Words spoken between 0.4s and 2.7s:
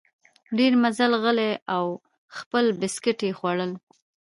ډېر مزل غلی او خپل